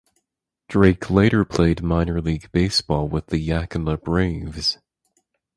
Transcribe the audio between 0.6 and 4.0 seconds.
Drake later played minor league baseball with the Yakima